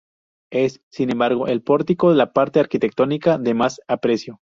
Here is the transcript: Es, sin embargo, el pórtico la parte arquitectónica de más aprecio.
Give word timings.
Es, 0.51 0.81
sin 0.89 1.11
embargo, 1.11 1.45
el 1.45 1.61
pórtico 1.61 2.11
la 2.15 2.33
parte 2.33 2.59
arquitectónica 2.59 3.37
de 3.37 3.53
más 3.53 3.81
aprecio. 3.87 4.41